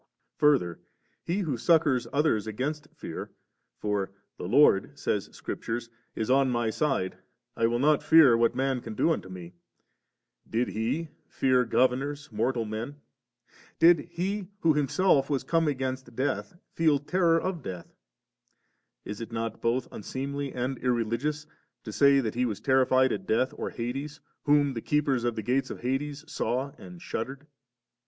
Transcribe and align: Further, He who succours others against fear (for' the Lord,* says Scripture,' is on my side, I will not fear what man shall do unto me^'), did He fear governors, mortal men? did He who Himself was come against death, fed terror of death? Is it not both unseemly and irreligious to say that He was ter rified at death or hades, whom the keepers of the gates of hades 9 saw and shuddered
Further, 0.39 0.79
He 1.23 1.41
who 1.41 1.57
succours 1.57 2.07
others 2.11 2.47
against 2.47 2.87
fear 2.95 3.29
(for' 3.77 4.11
the 4.39 4.47
Lord,* 4.47 4.97
says 4.97 5.29
Scripture,' 5.31 5.79
is 6.15 6.31
on 6.31 6.49
my 6.49 6.71
side, 6.71 7.19
I 7.55 7.67
will 7.67 7.77
not 7.77 8.01
fear 8.01 8.35
what 8.35 8.55
man 8.55 8.81
shall 8.81 8.95
do 8.95 9.11
unto 9.11 9.29
me^'), 9.29 9.53
did 10.49 10.69
He 10.69 11.09
fear 11.27 11.65
governors, 11.65 12.31
mortal 12.31 12.65
men? 12.65 12.95
did 13.77 13.99
He 14.09 14.47
who 14.61 14.73
Himself 14.73 15.29
was 15.29 15.43
come 15.43 15.67
against 15.67 16.15
death, 16.15 16.55
fed 16.73 17.07
terror 17.07 17.39
of 17.39 17.61
death? 17.61 17.93
Is 19.05 19.21
it 19.21 19.31
not 19.31 19.61
both 19.61 19.87
unseemly 19.91 20.51
and 20.51 20.79
irreligious 20.79 21.45
to 21.83 21.91
say 21.91 22.19
that 22.21 22.33
He 22.33 22.45
was 22.47 22.59
ter 22.59 22.83
rified 22.83 23.11
at 23.11 23.27
death 23.27 23.53
or 23.55 23.69
hades, 23.69 24.19
whom 24.45 24.73
the 24.73 24.81
keepers 24.81 25.23
of 25.25 25.35
the 25.35 25.43
gates 25.43 25.69
of 25.69 25.81
hades 25.81 26.23
9 26.23 26.27
saw 26.27 26.71
and 26.79 26.99
shuddered 27.03 27.45